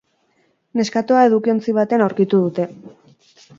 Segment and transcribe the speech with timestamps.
[0.79, 2.69] Neskatoa edukiontzi batean aurkitu dute.